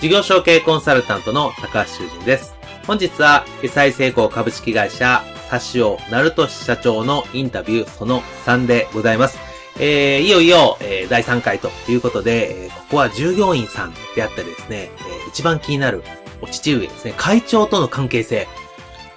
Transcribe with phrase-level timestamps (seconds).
[0.00, 2.54] 事業承継コンサルタントの高橋修人です。
[2.86, 9.38] 本日は、決済成功株式会社、サシオ、ナルト社長のインタビューその3でございます。
[9.80, 16.04] えー、いよいよ、えー、第3回ということで、えー、ここは従業員さんであったりですね、えー、一番気になる
[16.42, 18.46] お父上ですね、会長との関係性、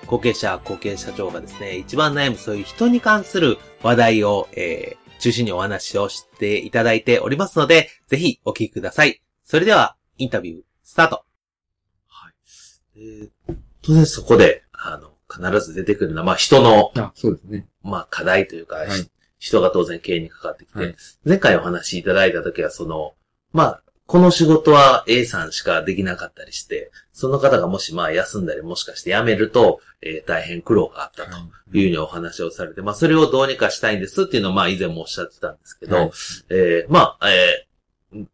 [0.08, 9.22] 後継者、後継社長がですね、一番悩むそういう人に関する話題を、えー、中心にお話をしていただいておりますので、ぜひお聞きください。
[9.44, 11.24] それでは、インタビュー、スタート。
[12.10, 12.34] はい。
[12.98, 17.66] えー、当然そこで、あの、必ず出てくるのは、まあ人の、あ、そうですね。
[17.82, 18.90] まあ課題というか、はい、
[19.40, 23.14] 人が当然経営にかかってきて、はい、前回お話しいただいたときは、その、
[23.54, 31.38] まあ、この仕事は A さんしかできなかったりして、その方がもしまあ休んだりもしかして辞めると、えー、大変苦労があったと
[31.72, 36.12] いうふうにお話をされて、まあそれをどうにかしたいんですっていうのをまあ以前もおっしゃってたんですけど、はい、
[36.50, 37.66] えー、まあ、え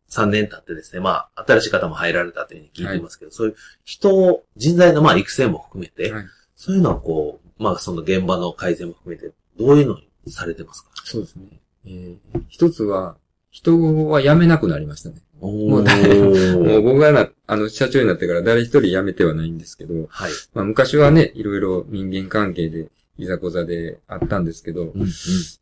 [0.09, 6.25] 3年経ってですね、まあ、新しい方も入られたというふうに聞いていますけど、はい、そういう人を、人材のまあ育成も含めて、はい、
[6.56, 10.92] そういうのはこう、まあその現場の改善も含めて、どういうのにされてますか？
[11.04, 11.45] そうですね。
[11.86, 13.17] えー、一つは、
[13.52, 15.16] 人は辞めなくなりましたね。
[15.39, 20.32] もう もう僕がな、あの、社長になってから誰一人辞めてはないんですけど、はい。
[20.54, 22.89] まあ昔はね、いろいろ人間関係で、
[23.20, 25.08] いざこざであったんですけど、うん、うん、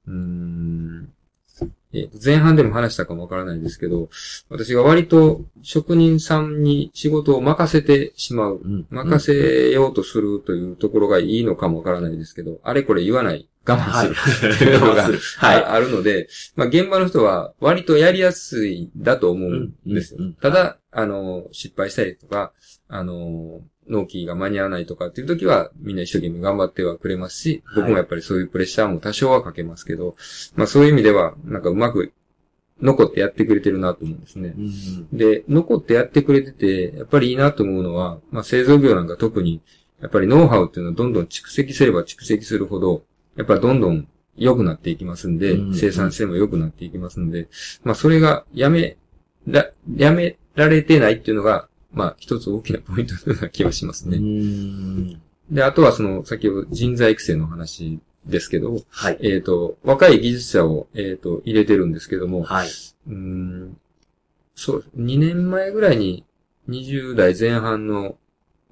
[0.07, 1.13] うん
[1.95, 4.09] え前半でも話したかもわからないですけど、
[4.49, 14.75] 私が割と職人さんに仕事を任せてしまう、うん、任せようとするというところがいいのかもわからないですけど、あれこれ言わない、我慢する、とい。
[14.75, 15.09] うの が、は
[15.57, 20.19] い、あるので、まあ現場の人は割とやりやすいだと思うんですよ。
[20.41, 22.53] ただ、あの、失敗したりとか、
[22.87, 30.15] あの、納期が間に合わないとかっていう時は、みんな一生懸命頑張ってはくれますし、僕もやっぱりそういうプレッシャーも多少はかけますけど、
[30.55, 32.13] まあそういう意味では、なんかうまく
[32.81, 34.53] 残ってやってくれてるなと思うんですね。
[34.57, 39.61] うん、で、残ってやってくれてて、やっぱりいいなと思うのは、まあ製造業なんか特に、
[40.01, 43.03] やっぱりノウハウっていうのはどんどん蓄積すれば蓄積するほど、
[43.37, 47.47] やっぱりどんどん良くなっていきますんで、うん、生産性も良くなっていきますんで、
[47.83, 48.97] まあそれがやめ、
[49.47, 54.19] ら、やめられてないっていうのが、まあ、一つ大きなポイントのような気はしますね。
[55.49, 59.17] で、あとはその、先ほど人材育成の話ですけど、はい。
[59.21, 62.69] えっ、ー、と、若い技術者を、えっ、ー、と、入れてるんですけども、はい。
[63.07, 63.77] うん、
[64.55, 66.25] そう、2年前ぐらいに
[66.69, 68.17] 20代前半の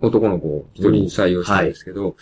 [0.01, 2.13] 男の子を一人採用したんですけど、はい、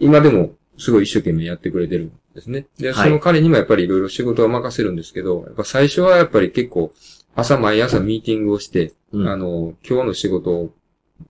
[0.00, 2.66] 今でもすごい一生懸命やってくれてるんですね。
[2.78, 6.92] で、その彼にもやっぱりいろいろ仕事は任せるんですけど、やっぱ最初はやっぱり結構、
[7.34, 10.74] 朝毎朝ミーティングをして、うん、あの、今日の仕事を、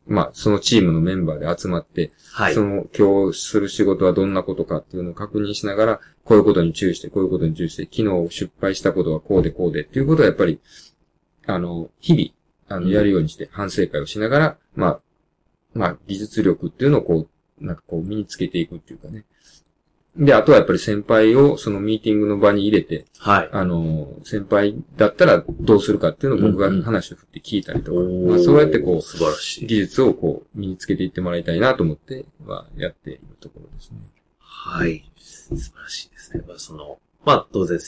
[0.07, 10.61] まあ、そのチームのメンバーで集まって、はい、その今日する仕事はどんなことかっていうのを確認しながら、こういうことに注意して、こういうことに注意して、昨日失敗したことはこうでこうでっていうことはやっぱり、
[11.47, 15.01] あの、日々、あの、やるようにして反省会をしながら、まあ、
[15.75, 17.29] まあ、技術力っていうのをこ
[17.61, 19.25] う、なんかこう身につけていくっていうかね。
[20.17, 23.49] で、あとはやっぱり先輩をそのミーティングの場に入れて、はい。
[23.53, 29.67] あの、先輩だったらどうするかっていうのを僕が話を振って聞いたりとか、うんうん、まあ、そうやってこう、素晴らしい。
[29.67, 33.99] 技術をこう、身につけていってもらいたいなと思って、は、やっているところですね。
[34.39, 35.11] はい。
[35.19, 36.45] 素晴らしいですね。
[36.47, 37.79] まあ、その、まあ、当然、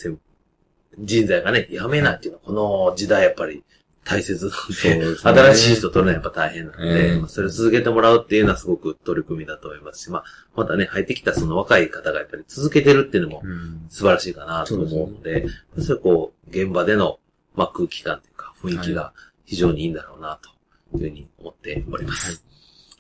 [0.99, 2.53] 人材がね、辞めないっていうのは、こ
[2.91, 3.63] の時代やっぱり、
[4.07, 10.25] 大切なんで、ね、新しい人取るのはやっぱ大変なので、えー、それを続けてもらうっていうのはすごく取り組みだと思いますし、まあ、
[10.55, 13.43] またね、入ってきたその若い方がやっぱり続けてるっていうのも
[13.89, 15.43] 素晴らしいかなと思うので、
[15.77, 17.19] うん、そそれこう、現場での、
[17.57, 19.13] まあ、空気感というか雰囲気が
[19.45, 20.51] 非常にいいんだろうな、と
[20.99, 22.45] いうふうに思っております。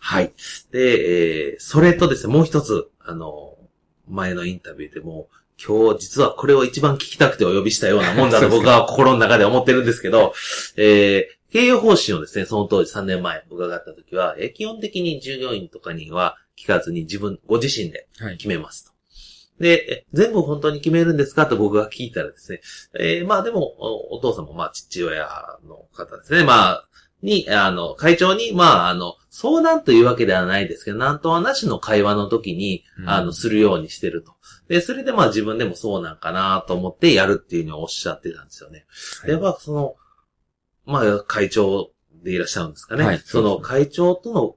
[0.00, 0.25] はい。
[0.25, 0.32] はい、
[0.73, 3.56] で、えー、それとですね、もう一つ、あの、
[4.09, 5.29] 前のインタビューでも、
[5.64, 10.35] 今日実はこれを一番聞きたくてお呼びしたようなもんだと僕は心の中で思ってるんですけど、
[10.76, 18.06] えー、経営方針をですね、その当時3年前伺った時は、え基本的に従業員とかには聞かずに自分、ご自身で
[18.37, 18.91] 決めますと。
[18.91, 22.61] はい、で、全部本当に決めるんですかと僕が聞いたらですね、
[22.99, 25.26] えー、まあでもお、お父さんもまあ父親
[25.67, 26.44] の方ですね。
[26.44, 26.88] まあ、
[27.22, 34.32] に、あの、会長に、まあ、あの、相談というわけではないですけど、なんとはなしの会話の時に、あの、するようにしてると。
[34.68, 38.86] で、それでまあ自分でもそうなんかなと思ってやるっていうふうにおっしゃってたんですよね。
[39.22, 39.94] はい、やっぱその、
[40.84, 41.90] まあ、会長
[42.22, 43.04] でいらっしゃるんですかね。
[43.04, 44.56] はい、その会長との、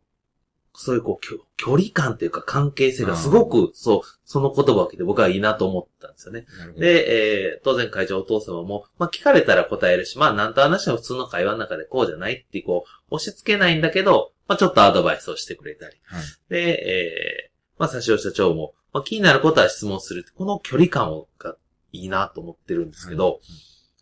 [0.82, 1.26] そういうこう、
[1.58, 6.46] 距離感っていうか関係性がすごく、そう、その言葉を聞いて僕はいいなと思ったんですよね。
[6.78, 15.98] で、えー、当然会長お父様も、まあ聞かれたら答えるし、まあなんと話も普通の会話の中でこうじゃないってこう、押し付けないんだけど、まあちょっとアドバイスをしてくれたり。
[16.06, 21.56] はい、で、えー、まあ、佐尾社長も、まあ、気になることは質問するこの距離感が
[21.92, 23.40] いいなと思ってるんですけど、はい、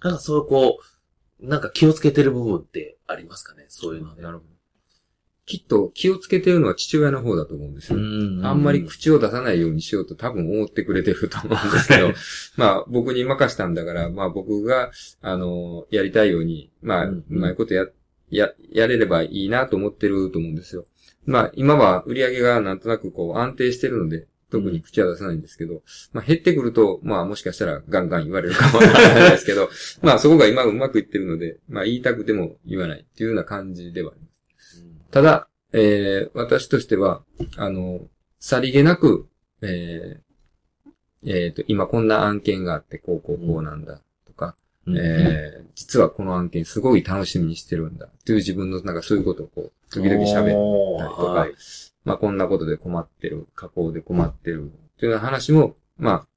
[0.04, 0.80] なんかそういうこ
[1.42, 3.66] う、なんか気をつけてる部分ってありますかね？
[3.70, 4.22] そういうので。
[4.22, 4.50] なるほど。
[5.48, 7.98] きっと気をつけてるのは父親の方だと思うんですよ。
[8.44, 12.12] あんまり口を出さないようにしようと多分思ってくれてると思うんですけど、
[12.58, 14.92] まあ僕に任したんだから、まあ僕が、
[15.22, 17.88] あの、やりたいように、まあ、うまいことや、
[18.30, 20.86] や、やれればいいなと思ってると思うんですよ。
[21.26, 29.70] まあ今は売り上げがなんとなくこう安定してるので、特に口は出さないんですけど、まあ減ってくると、まあもしかしたらガンガン言われるかもしれないですけど、
[30.02, 34.37] まあそこが今うまくいってるので、まあ言いたくても言わないっていうような感じではあります。
[35.12, 37.22] ただ、えー、私としては、
[37.58, 38.02] あの、
[38.40, 39.28] さりげなく、
[39.62, 44.56] えー、えっ、ー、と、今こんな案件があって、こうこうこうなんだ、とか、
[44.86, 51.54] うん、えー、実はこの案件すごい楽しみにしてるんだ、という自分のなんかそういうことをこう、時々喋ったりとか、はい、
[52.06, 56.28] まあこんなことで困ってる、加工で困ってる、というような話も、まあ、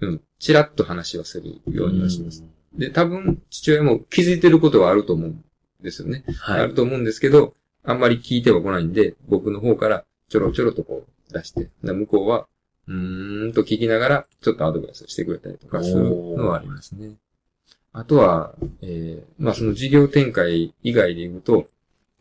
[0.00, 2.44] うん、ちらっと話はするようにはします。
[2.74, 5.44] で、多分、父親も気づいてることはあると思うん
[5.82, 6.24] ですよね。
[6.38, 7.54] はい、あると思うんですけど、
[7.84, 12.46] あんまり聞いては来ないんで、僕の方からちょろちょろとこう出して、向こうは、
[12.86, 17.14] うーんと聞きながら、ちょっとアドバイスしてくれたりとかするのはありますね。
[17.92, 21.68] あとは、えー、まあその事業展開以外で言うと、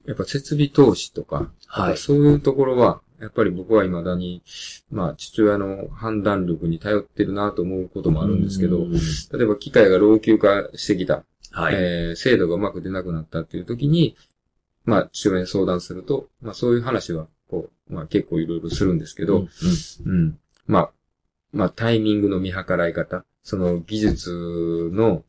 [0.05, 4.41] やっぱ設備投資とか、はい、そういうところは、やっぱり僕は未だに、
[4.89, 8.87] まあ父親の判断力に頼ってるなと思うこともあるんですけど、
[9.37, 14.15] 例えば機械が老朽化してきた、はい、えー、精度がうまく出なくなったっていう時に、
[14.89, 19.47] まあ父親に相談すると、まあそういう話は、こう、まあ結構いろいろするんですけど、
[20.05, 20.91] うん、うん、まあ、
[21.51, 25.23] まあタイミングの見計らい方、その技術の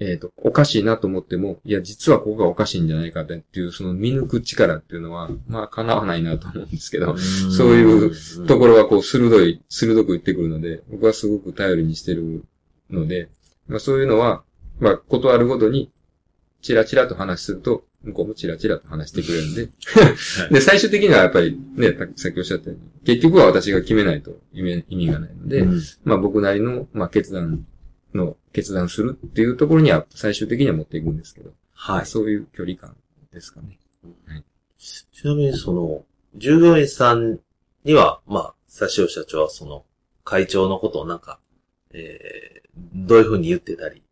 [0.00, 12.44] えっ、ー、と、おかしいなと思っても、いや、実はここがおかしいんじゃないかっていう、その見抜く力っていうのは、まあ、叶わないなと思うんですけど、そういうところはこう、鋭い、鋭く言ってくるので、僕はすごく頼りにしてる
[12.90, 13.28] ので、
[13.66, 14.44] まあ、そういうのは、
[14.78, 15.90] まあ、断るごとに、
[16.62, 19.68] チラチラと話すると、向こうもチラチラと話してくれるんで、
[20.54, 27.66] で、最終的にはやっぱりね、さっきおっしゃったように、結局は私が決めないと意味意味がないので、うん、まあ僕なりの、まあ決断
[28.14, 31.52] の決断するっていうところには最終的には持っていくんですけど。
[31.72, 32.06] はい。
[32.06, 32.96] そういう距離感
[33.32, 33.78] ですかね。
[34.26, 34.44] はい。
[34.78, 36.04] ちなみにその、
[36.36, 37.40] 従業員さん
[37.84, 39.84] には、まあ、佐塩社長はその、
[40.24, 41.40] 会長のことをなんか、
[41.92, 44.02] えー、どういうふうに言ってたり、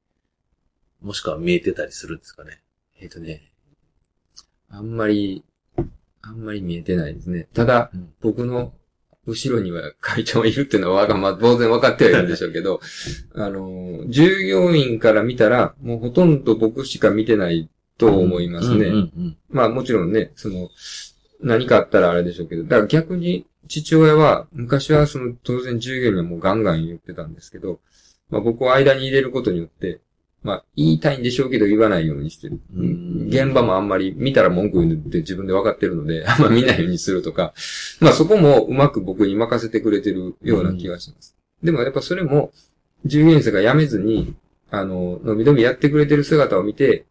[1.02, 2.62] もしくは見えてたりするんですかね。
[3.00, 3.52] えっ、ー、とね、
[4.70, 5.44] あんまり、
[6.22, 7.48] あんまり見えてないですね。
[7.54, 8.72] ただ、うん、僕の
[9.26, 12.80] 後ろには会長がいるっていうのは、まあ、当然分かってはいるんでしょうけど、
[13.34, 17.68] あの、従業員から見たら、もうほとんど僕しか見てない
[17.98, 18.92] と思いますね。
[19.50, 20.70] まあもちろんね、その、
[21.40, 27.80] 何かあったらあれでしょうけど、だから逆に父親は、昔はその当然従業員はもうガンガン言ってたんですけど、
[28.30, 30.00] まあ僕を間に入れることによって、
[30.46, 32.60] まあ、言いたいんでしょうけど言わないようにしてる。
[33.26, 37.52] 現場もあんまり見たら文句言うって自分で分かってるので、 あんま見ないようにするとか、
[38.00, 41.36] まあそこもうまく僕に任せてくれてるような気がします。
[41.64, 42.52] でもやっぱそれも、
[43.04, 44.36] 従業員さんが辞めずに、
[44.70, 47.06] あの、のびのびやってくれてる姿を見て、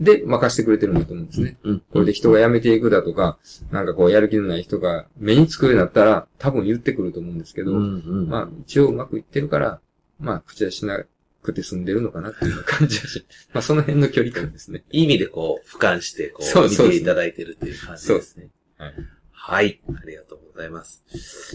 [0.00, 1.56] で、任せてくれてるんだと思うんですね。
[1.92, 3.38] これで人が辞めていくだとか、
[3.72, 9.80] なんかこうやる気のない人が目につくようになったら、多分言ってくると思うんですけど、まあ一応うまくいってるから、
[10.18, 11.04] まあ口出しな
[11.42, 14.84] くて住んでるのかなっていう感じだし、 まあその辺の距離感ですね。
[14.90, 18.50] いい意味でこう、俯瞰して、こう、見ていただいてるっていう感じですね。
[18.78, 18.94] はい。
[19.30, 19.80] はい。
[19.88, 21.02] ありがとうございます。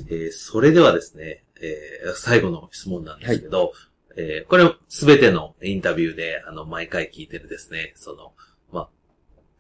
[0.10, 3.72] えー、それではですね、えー、最後の質問なんですけど、はい、
[4.18, 8.34] えー、これすべてのインタビューで、あの、毎回聞いてるですね、その、
[8.72, 8.90] まあ、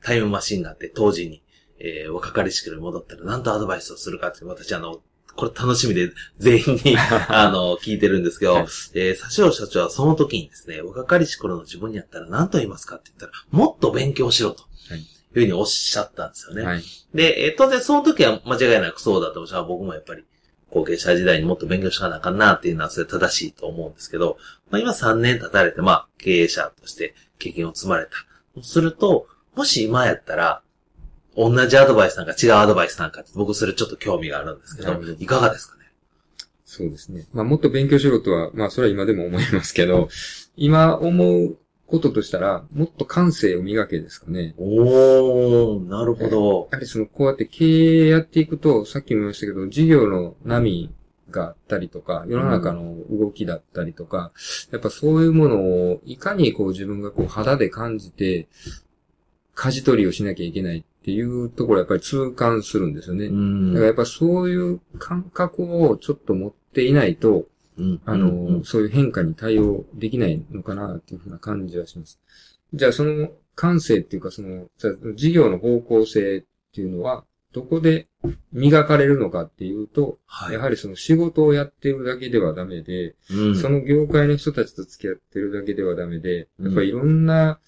[0.01, 1.41] タイムマシンがあって当時に、
[1.79, 5.01] えー、若かりしくに戻ったら何とアドバイスをするかって、私あの、
[5.37, 6.97] これ楽しみで全員に、
[7.29, 8.63] あの、聞いてるんですけど、はい、
[8.95, 14.63] えー、佐藤社長はその時にですね、若かりし頃の自分にやったら何と言いますかって言ったら、もっと勉強しろと。
[14.89, 16.63] はいいうふうにおっしゃったんですよね。
[16.63, 20.23] はい、で、えー、当然その時は間違いなくそうだと思う僕もやっぱり
[20.71, 24.37] 後継者時代にもっと勉強しなあかんなっていうのはそれ正しいと思うんですけど、
[24.69, 28.11] まあ今3年経たれて、まあ経営者として経験を積まれた。
[28.63, 30.61] すると、もし今やったら、
[31.37, 35.83] 同じアドバイスなんか違うアドバイスなんかって僕それちょっと興味があるんですけど、いかがですかね？
[36.65, 37.27] そうですね。
[37.31, 40.09] まあもっと勉強しろとは、まあそれは今でも思いますけど、
[40.55, 44.55] 今思うこととしたら、もっと感性を磨けですかね。
[44.57, 46.67] おー、なるほど。
[46.71, 50.93] やはりその、こうやって経営やっていくと、さっきも言いましたけど、事業の波
[51.31, 54.17] があったりとか、世の中の動きだったりとか、
[54.67, 58.49] うん、やっぱそういうものを、いかにこう自分がこう肌で感じて、
[59.55, 63.27] 舵取りをしなきゃいけないっていうところやっぱり痛感するんですよね。
[63.27, 67.45] うん、だからやっぱそういう感覚をちょっと持っていないと、
[68.03, 72.19] あの、そういう変化に対応できないのかなっていうふうな感じはします。
[72.73, 74.67] じゃあその感性っていうかその、
[75.15, 77.23] 事業の方向性っていうのは、
[77.53, 78.07] どこで
[78.51, 87.59] 磨かれるのかっていうと、はい、やはりその仕事をやってるだけではダメで、うん、その業界の人たちと付き合ってるだけではダメで、やっぱりいろんな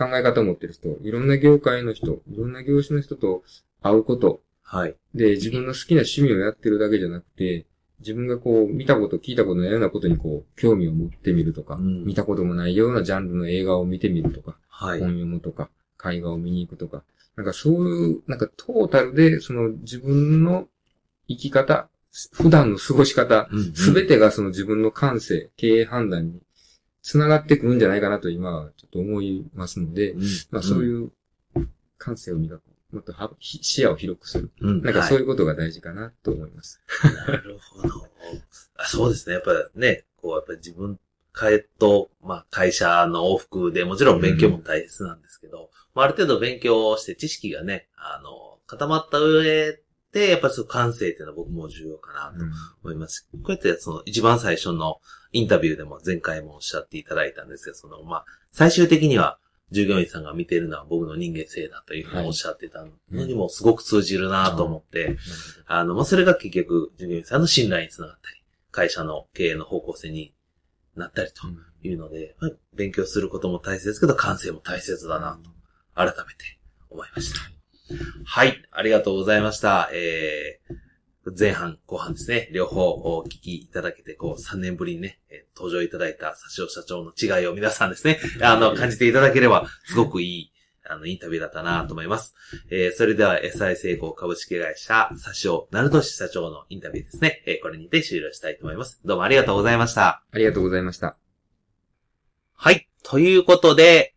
[0.00, 3.42] 考え方を持ってる人、いろんな業界の人、いろんな業種の人と
[3.82, 4.40] 会うこと。
[4.62, 4.96] はい。
[5.14, 7.66] で、自分の好きな趣味をやってるだけじゃなくて、
[7.98, 15.68] 自分がこう、見たこと、聞いたことないようなことにこう、興味を持ってみるとか、うん、見たこともないようなジャンルの映画を見てみるとか、はい、本読むとか、
[16.02, 17.02] 絵画を見に行くとか、
[17.36, 20.66] なんかそういう、なんかトータルで、その自分の
[21.28, 21.90] 生き方、
[22.32, 26.40] 普段の過ごし方、すべ、うん、てがその自分の感性、経営判断に
[27.02, 31.12] 繋がってくるんじゃないかなと今はちょっと思いますので、うん、まあそういう
[31.98, 32.62] 感性を磨く。
[32.92, 34.50] もっと視野を広くする。
[34.60, 36.80] うん、なんかそういうことが大事かなと思います。
[36.88, 38.08] はい、なるほど
[38.76, 38.84] あ。
[38.84, 39.34] そうですね。
[39.36, 40.98] やっぱね、こう、やっぱり自分、
[41.44, 49.78] えと、まあ、会社の往復でもちろん勉強も大切なんですけど、うん、まあ、ある程度勉強して知識がね、あの、固まった上
[50.12, 52.44] で、やっぱりその感性っていうのは僕も重要かなと
[52.82, 53.28] 思います。
[53.32, 55.00] うん、こうやってその一番最初の
[55.32, 59.38] インタビューでも前回もおっしゃっていただいたんですけど、その、まあ、最終的には
[59.70, 65.16] 従業員さんが見てるのは僕の人間性だというふうにおっしゃってたのにもすごく通じるなと思って、
[65.66, 68.36] あの、まあ、それが結局従業員さんの信頼につながったり、
[68.72, 70.34] 会社の経営の方向性に
[70.96, 71.42] なったりと
[71.86, 75.50] いうので、まあ、勉強することも大切ですけど、感性も大切だなと、
[75.94, 76.58] 改めて
[76.90, 77.40] 思いました。
[78.24, 79.90] はい、ありがとうございました。
[79.92, 80.89] えー
[81.38, 90.52] 前半、後半ですね、両方お聞きいただけて、こう、3年ぶりにね、えー、登場いただいた佐藤社長の違いを皆さんですね、あの、感じていただければ、すごくいい、
[90.88, 92.34] あの、インタビューだったなと思います。
[92.70, 99.00] えー、それでは、SI 成功株式会社、佐藤成俊社長のインタビューですね、えー、これにて終了したいと思います。
[99.04, 100.24] どうもありがとうございました。
[100.32, 101.18] ありがとうございました。
[102.54, 102.88] はい。
[103.02, 104.14] ということで、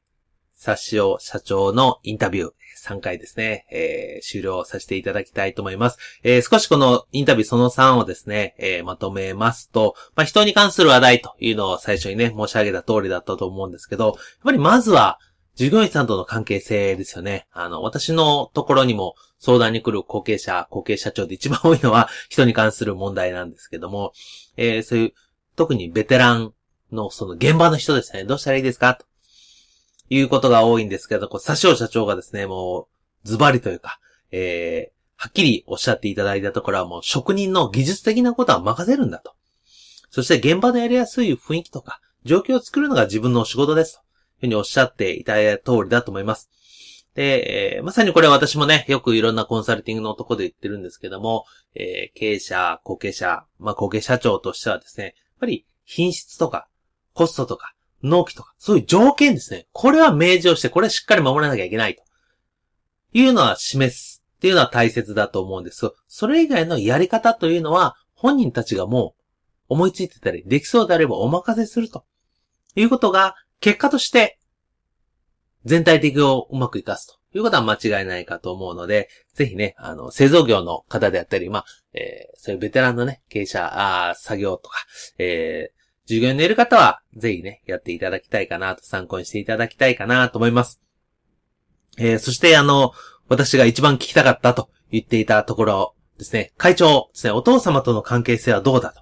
[0.63, 2.51] 佐藤社長のインタビュー、
[2.83, 5.97] 3回ですね、えー、終了させていただきたいと思います。
[6.23, 15.19] えー、少しこのインタビューその3をですね、えー、まとめますと、まあ、人に関する話題というのを最初にね、申し上げた通りだったと思うんですけど、やっぱりまずは、
[15.55, 17.47] 従業員さんとの関係性ですよね。
[17.51, 24.13] あの、私のところにも相談に来る後継者、後継社長で一番多いのは人に関する問題なんですけども、
[24.57, 25.13] えー、そういう、
[25.55, 26.53] 特にベテラン
[26.91, 28.95] のその現場の人ですね、どうしたらいいですか？
[28.95, 29.05] と
[30.13, 32.87] いうことが多いんですけど、こう、佐藤社長がですね、も
[33.23, 33.99] う、ズバリというか、
[34.31, 39.35] えー、はっきりおっしゃっていただいたところはもう職人の技術的なことは任せるんだと。
[40.09, 43.99] そして現場でやりやすい雰囲気とか、状況を作るのが自分の仕事ですと。
[43.99, 44.05] いう
[44.41, 46.49] ふうにおっしゃっていただいた通りだと思います。
[47.15, 56.67] で、えー、まさにこれ私もね、よくいろんなコンサルティングのとこで言ってるんですけども、えー、経営者、後継者、まあ、後継社長としてはですね、やっぱり品質とか、
[57.13, 59.67] コストとか、納期とか、そういう条件ですね。
[59.71, 62.03] これは明示をして、これはしっかり守らなきゃいけないと。
[63.13, 69.15] いうのは示すっていうのは大切だと思うんですそれ以外のやり方というのは、本人たちがも
[69.69, 72.05] う思いついてたり、できそうであればお任せすると。
[72.75, 74.39] いうことが、結果として、
[75.63, 84.85] 全体的をうまく活かすということは間違いないかと思うので、ぜひね、あの、製造業の方であったり、まあ、えー、そういうベテランのね、経営者、あ作業とか、
[85.17, 90.81] えー、従業員のいる方は、ぜひね、やっていただきたいかなと、参考にしていただきたいかなと思います。
[91.97, 92.91] えー、そして、あの、
[93.29, 99.01] 私が一番聞きたかったと言っていたところですね、会長ですね、お父様との関係性はどうだと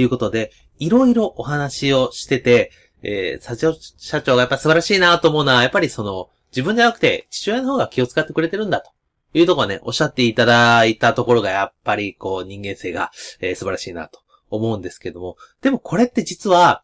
[0.00, 2.70] いうことで、いろいろお話をしてて、
[3.02, 8.90] えー、社長、社長がやっぱ素晴らしいなと思うのは、やっぱりその、自分じゃなくて父親の方が気を使ってくれてるんだと
[9.34, 16.82] いうところね、おっしゃっていただいたところがやっぱりこう人間性が、えー、素晴らしいなと思うんですけども、でもこれって実は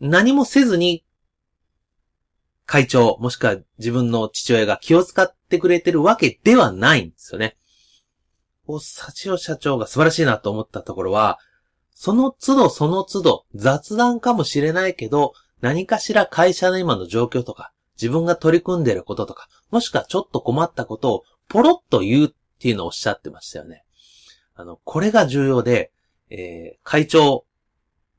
[0.00, 1.04] 何もせずに
[2.66, 7.56] 会長、もしくは自分の父親が気を使ってくれてるわけではないんですよね。
[8.66, 11.40] こう、幸代社長が素晴らしいなと思ったところは、
[11.92, 22.28] その都度その都度雑談かもしれないけど、何かしら会社の今の状況とか、自分が取り組んでることとか、もしくはちょっと困ったことをポロッと言うっ
[22.60, 23.84] ていうのをおっしゃってましたよね。
[24.54, 25.90] あの、これが重要で、
[26.30, 27.44] えー、会長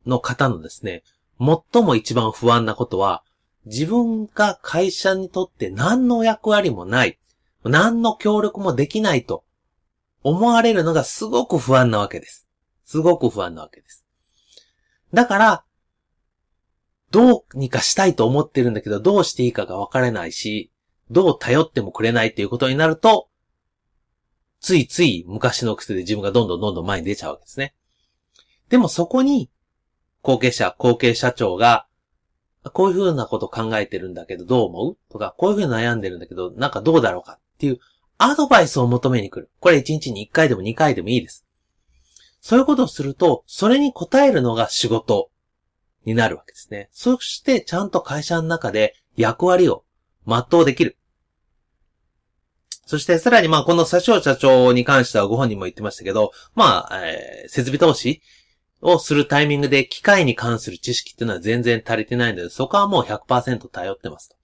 [0.06, 1.04] の方のですね、
[1.40, 3.24] 最も一番不安なことは、
[3.66, 7.20] 自分が会社にとって何の役割もない、
[7.64, 9.44] 何の協力もできないと
[10.24, 12.48] 思われるのがすごく不安なわけです。
[12.86, 14.06] すごく不安なわけです。
[15.14, 15.64] だから、
[17.12, 20.72] どうにかしたいと思ってるんだけど、どうしていいかが分からないし、
[21.10, 23.30] どう頼ってもくれないっていうことになると、
[24.62, 27.74] ついつい昔の癖で自分がどんどんどんどん前に出ちゃうわけですね。
[28.72, 29.52] でもそこに、
[30.22, 31.86] 後継者、後継社長が、
[32.74, 34.98] こういうふうなこと考えてるんだけどどう思う？
[35.12, 37.80] とか、こういうふうに悩んでるんだけど、なんかどうだろうかっていう
[38.18, 39.52] アドバイスを求めに来る。
[39.60, 41.46] これ1日に1回でも2回でもいいです。
[42.40, 45.32] そういうことをすると、それに応えるのが仕事
[46.06, 46.88] になるわけですね。
[46.94, 49.84] そしてちゃんと会社の中で役割を
[50.26, 50.98] 全うできる。
[52.86, 58.22] そしてさらにまあこの社長社長に関してはご本人も言ってましたけど、まあ、えー、設備投資
[58.82, 64.36] をするタイミングで機械に関する知識っていうのは全然足りてないので、そこはもう100%頼ってますと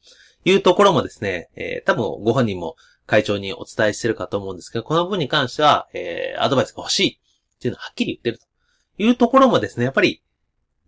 [0.46, 2.76] いうところもですね、えー、多分ご本人も
[3.08, 7.20] 会長にお伝えしてるかと思うんですけど、この部分に関しては、えー、アドバイスが欲しい
[7.56, 8.46] っていうのははっきり言ってると
[9.04, 10.22] いうところもですね、やっぱり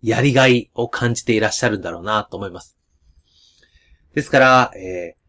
[0.02, 2.76] やりがいを感じていらっしゃるんだろうなと思います。
[4.14, 5.19] ですから、えー、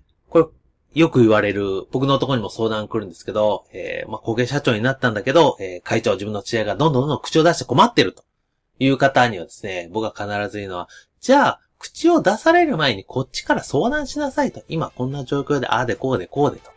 [0.94, 8.24] よく言われる、僕のところにも相談来るんですけど、えー、まあ、後継社長になったんだけど、えー、会長自分の父親がどんどんどんどん口を出して困ってると
[8.80, 14.62] いう方にはですね、僕は必ず言うのは、じゃあ、口を出される前にこっちから相談しなさいと。
[14.68, 16.72] 今こんな状況で、ああでこうでこうでと。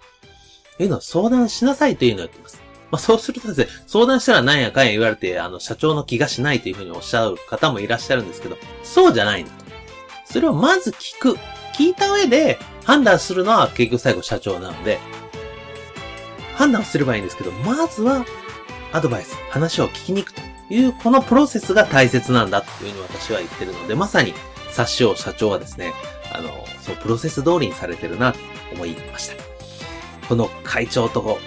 [0.83, 2.63] いうのを相談しなさいというのを言ってます。
[2.91, 9.65] まあ、そうするとですね、相談したら何やかんや言われて、あの、社長の気がしないというふうにおっしゃる方もいらっしゃるんですけど、そうじゃないんだと。
[10.33, 11.37] それをまず聞く。
[11.75, 14.99] 聞いた上で判断するのは結局最後社長なので、
[16.55, 18.25] 判断すればいいんですけど、まずは
[18.93, 24.35] アドバイス、話を聞きに行くという、このプロセスが大切なんだというふうに私は言ってるので、まさに、
[24.71, 25.93] 冊子を社長はですね、
[26.33, 28.39] あの、そのプロセス通りにされてるなと
[28.73, 29.35] 思いました。
[30.29, 31.39] この会長と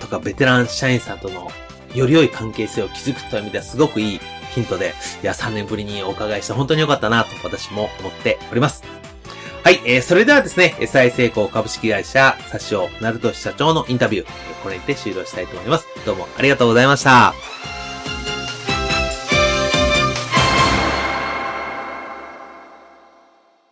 [0.00, 1.50] とかベテラン社員さんとの
[1.94, 4.20] より良い関係性を築くという意味ではすごくいい
[4.54, 8.93] ヒントで、いや、3年ぶりにお伺いして本当に良かったなと私も思っております。
[9.64, 14.26] はい、えー、それではですね、SI 成功株式会社、サシオ、ナルト社長のインタビュー、
[14.62, 15.86] これにて終了したいと思います。
[16.04, 17.32] どうもありがとうございました。